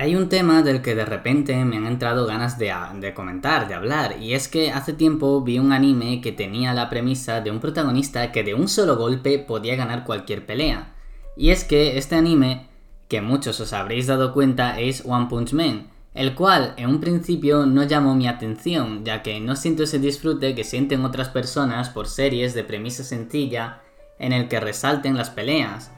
[0.00, 2.72] Hay un tema del que de repente me han entrado ganas de,
[3.14, 7.40] comentar, de hablar, y es que hace tiempo vi un anime que tenía la premisa
[7.40, 10.94] de un protagonista que de un solo golpe podía ganar cualquier pelea.
[11.36, 12.68] Y es que este anime,
[13.08, 17.66] que muchos os habréis dado cuenta, es One Punch Man, el cual en un principio
[17.66, 22.06] no llamó mi atención, ya que no siento ese disfrute que sienten otras personas por
[22.06, 23.80] series de premisa sencilla
[24.20, 25.90] en el que resalten las peleas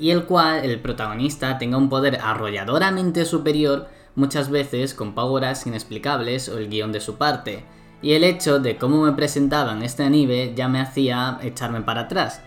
[0.00, 6.48] y el cual el protagonista tenga un poder arrolladoramente superior, muchas veces con power inexplicables
[6.48, 7.64] o el guion de su parte.
[8.00, 12.40] Y el hecho de cómo me presentaban este anime ya me hacía echarme para atrás.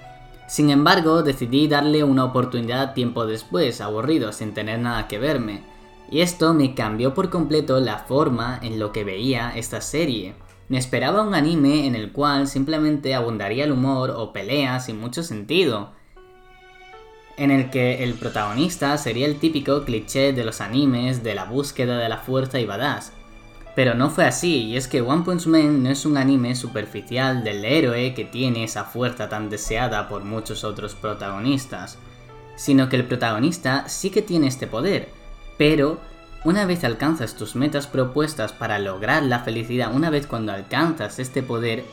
[0.48, 5.63] Sin embargo, decidí darle una oportunidad tiempo después, aburrido, sin tener nada que verme.
[6.09, 10.34] Y esto me cambió por completo la forma en lo que veía esta serie.
[10.70, 15.21] Me esperaba un anime en el cual simplemente abundaría el humor o peleas sin mucho
[15.21, 15.91] sentido,
[17.37, 21.98] en el que el protagonista sería el típico cliché de los animes de la búsqueda
[21.98, 23.12] de la fuerza y badass.
[23.75, 27.43] Pero no fue así, y es que One Punch Man no es un anime superficial
[27.43, 31.98] del héroe que tiene esa fuerza tan deseada por muchos otros protagonistas,
[32.55, 35.09] sino que el protagonista sí que tiene este poder,
[35.57, 35.99] pero
[36.43, 41.41] una vez alcanzas tus metas propuestas para lograr la felicidad, una vez cuando alcanzas este
[41.41, 41.84] poder,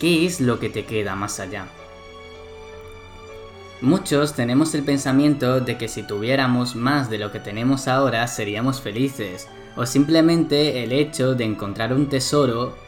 [0.00, 1.66] ¿qué es lo que te queda más allá?
[3.84, 8.80] Muchos tenemos el pensamiento de que si tuviéramos más de lo que tenemos ahora seríamos
[8.80, 9.46] felices,
[9.76, 12.78] o simplemente el hecho de encontrar un tesoro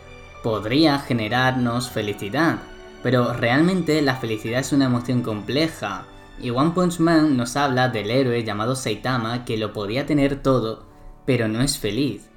[0.43, 2.61] podría generarnos felicidad,
[3.03, 6.07] pero realmente la felicidad es una emoción compleja,
[6.41, 10.87] y One Punch Man nos habla del héroe llamado Saitama que lo podía tener todo,
[11.27, 12.31] pero no es feliz.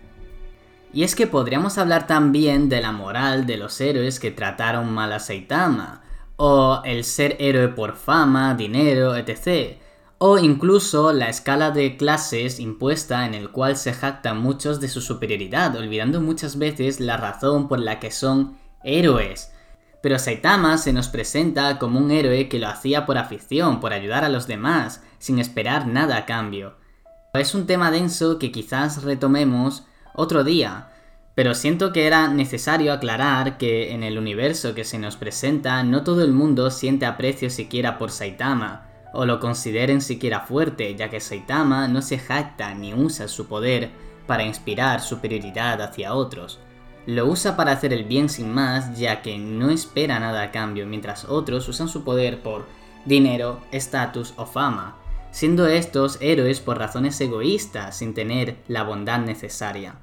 [0.92, 5.14] Y es que podríamos hablar también de la moral de los héroes que trataron mal
[5.14, 6.04] a Saitama,
[6.42, 9.78] o el ser héroe por fama, dinero, etc.
[10.20, 15.02] O incluso la escala de clases impuesta en el cual se jactan muchos de su
[15.02, 19.52] superioridad, olvidando muchas veces la razón por la que son héroes.
[20.02, 24.24] Pero Saitama se nos presenta como un héroe que lo hacía por afición, por ayudar
[24.24, 26.78] a los demás, sin esperar nada a cambio.
[27.34, 29.84] Es un tema denso que quizás retomemos
[30.16, 30.88] otro día,
[31.40, 36.04] pero siento que era necesario aclarar que en el universo que se nos presenta no
[36.04, 41.22] todo el mundo siente aprecio siquiera por Saitama, o lo consideren siquiera fuerte, ya que
[41.22, 43.90] Saitama no se jacta ni usa su poder
[44.28, 46.60] para inspirar superioridad hacia otros.
[47.06, 50.88] Lo usa para hacer el bien sin más, ya que no espera nada a cambio,
[50.88, 52.66] mientras otros usan su poder por
[53.06, 54.98] dinero, estatus o fama,
[55.32, 59.96] siendo estos héroes por razones egoístas sin tener la bondad necesaria.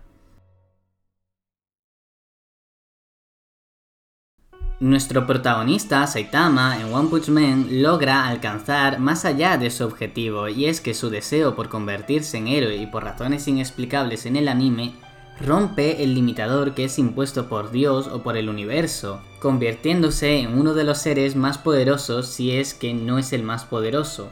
[4.79, 10.67] Nuestro protagonista, Saitama, en One Punch Man, logra alcanzar más allá de su objetivo, y
[10.67, 14.93] es que su deseo por convertirse en héroe y por razones inexplicables en el anime
[15.41, 20.75] rompe el limitador que es impuesto por Dios o por el universo, convirtiéndose en uno
[20.75, 24.29] de los seres más poderosos si es que no es el más poderoso.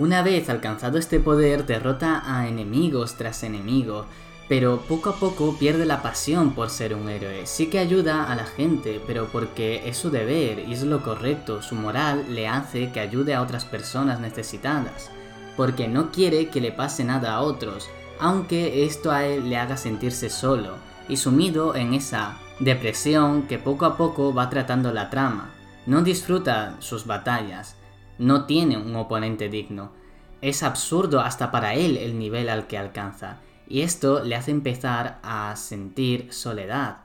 [0.00, 4.06] Una vez alcanzado este poder, derrota a enemigos tras enemigos,
[4.50, 7.46] pero poco a poco pierde la pasión por ser un héroe.
[7.46, 11.62] Sí que ayuda a la gente, pero porque es su deber y es lo correcto,
[11.62, 15.12] su moral le hace que ayude a otras personas necesitadas,
[15.56, 19.76] porque no quiere que le pase nada a otros, aunque esto a él le haga
[19.76, 20.74] sentirse solo
[21.08, 25.50] y sumido en esa depresión que poco a poco va tratando la trama.
[25.86, 27.76] No disfruta sus batallas,
[28.18, 29.92] no tiene un oponente digno.
[30.42, 33.38] Es absurdo hasta para él el nivel al que alcanza
[33.70, 37.04] y esto le hace empezar a sentir soledad.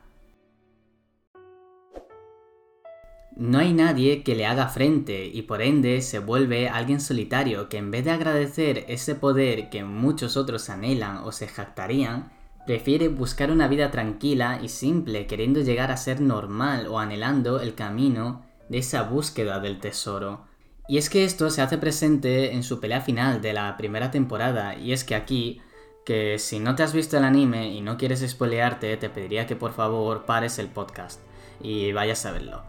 [3.38, 7.78] No hay nadie que le haga frente y por ende se vuelve alguien solitario que
[7.78, 12.32] en vez de agradecer ese poder que muchos otros anhelan o se jactarían,
[12.66, 17.76] prefiere buscar una vida tranquila y simple queriendo llegar a ser normal o anhelando el
[17.76, 20.46] camino de esa búsqueda del tesoro.
[20.88, 24.76] Y es que esto se hace presente en su pelea final de la primera temporada
[24.76, 25.62] y es que aquí
[26.06, 29.56] que si no te has visto el anime y no quieres spoilearte, te pediría que
[29.56, 31.20] por favor pares el podcast
[31.60, 32.64] y vayas a verlo.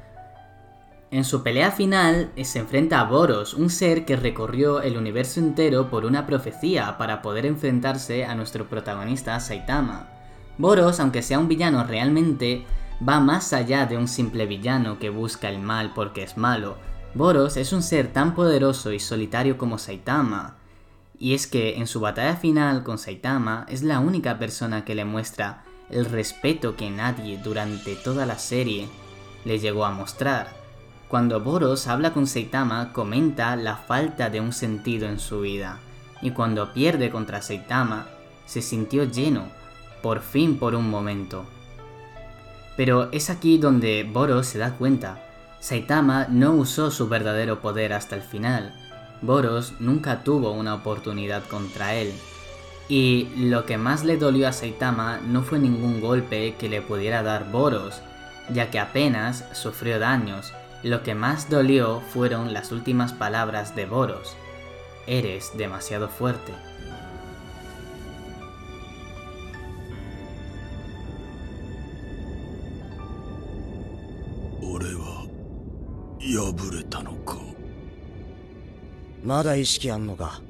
[1.10, 5.88] En su pelea final se enfrenta a Boros, un ser que recorrió el universo entero
[5.88, 10.08] por una profecía para poder enfrentarse a nuestro protagonista Saitama.
[10.58, 12.66] Boros, aunque sea un villano realmente,
[13.06, 16.76] va más allá de un simple villano que busca el mal porque es malo.
[17.14, 20.56] Boros es un ser tan poderoso y solitario como Saitama,
[21.18, 25.04] y es que en su batalla final con Saitama es la única persona que le
[25.04, 28.88] muestra el respeto que nadie durante toda la serie
[29.44, 30.48] le llegó a mostrar.
[31.08, 35.78] Cuando Boros habla con Saitama comenta la falta de un sentido en su vida,
[36.20, 38.08] y cuando pierde contra Saitama,
[38.44, 39.44] se sintió lleno,
[40.02, 41.44] por fin por un momento.
[42.76, 45.22] Pero es aquí donde Boros se da cuenta.
[45.60, 48.74] Saitama no usó su verdadero poder hasta el final.
[49.22, 52.12] Boros nunca tuvo una oportunidad contra él.
[52.88, 57.22] Y lo que más le dolió a Saitama no fue ningún golpe que le pudiera
[57.22, 58.00] dar Boros,
[58.52, 60.52] ya que apenas sufrió daños.
[60.82, 64.36] Lo que más dolió fueron las últimas palabras de Boros.
[65.06, 66.52] Eres demasiado fuerte.
[79.26, 80.40] まだ意識あんのか？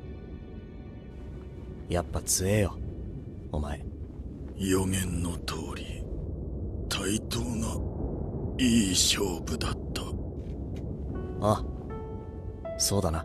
[1.89, 2.77] やっぱ強えよ
[3.51, 3.83] お前。
[4.55, 6.05] 予言の通り
[6.91, 7.69] 対等な
[8.59, 10.03] いい勝負だった。
[11.41, 11.65] あ
[12.77, 13.25] そうだな。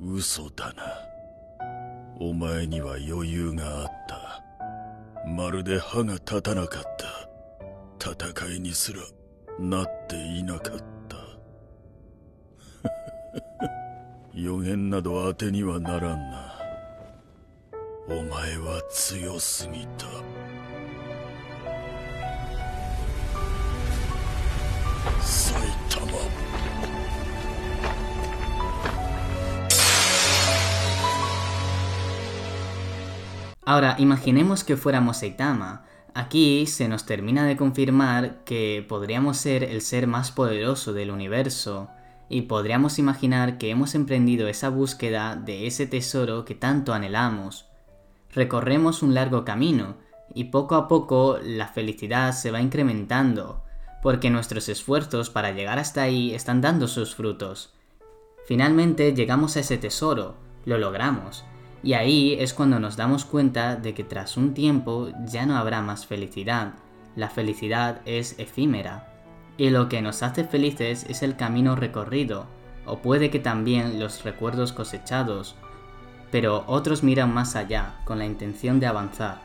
[0.00, 0.82] 嘘だな。
[2.18, 4.42] お前には余裕があった。
[5.28, 6.82] まるで歯が立たなかっ
[7.98, 8.14] た。
[8.32, 9.00] 戦いにすら
[9.58, 11.16] なっていなかった
[14.34, 16.52] 予言など当てにはならんな
[18.08, 20.06] お前は強すぎた
[25.22, 25.58] 埼
[25.88, 26.06] 玉
[33.68, 35.82] Ahora, imaginemos que fuéramos Saitama,
[36.16, 41.90] Aquí se nos termina de confirmar que podríamos ser el ser más poderoso del universo
[42.30, 47.66] y podríamos imaginar que hemos emprendido esa búsqueda de ese tesoro que tanto anhelamos.
[48.32, 49.98] Recorremos un largo camino
[50.34, 53.62] y poco a poco la felicidad se va incrementando,
[54.02, 57.74] porque nuestros esfuerzos para llegar hasta ahí están dando sus frutos.
[58.46, 61.44] Finalmente llegamos a ese tesoro, lo logramos,
[61.86, 65.82] y ahí es cuando nos damos cuenta de que tras un tiempo ya no habrá
[65.82, 66.72] más felicidad.
[67.14, 69.06] La felicidad es efímera.
[69.56, 72.46] Y lo que nos hace felices es el camino recorrido,
[72.86, 75.54] o puede que también los recuerdos cosechados.
[76.32, 79.40] Pero otros miran más allá, con la intención de avanzar.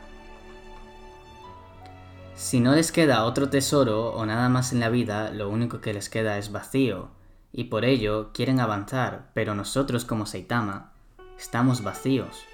[2.34, 5.94] Si no les queda otro tesoro o nada más en la vida, lo único que
[5.94, 7.10] les queda es vacío,
[7.52, 10.91] y por ello quieren avanzar, pero nosotros como Saitama
[11.38, 12.44] estamos vacíos.